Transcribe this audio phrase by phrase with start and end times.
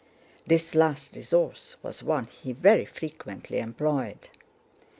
[0.47, 4.29] (This last resource was one he very frequently employed.)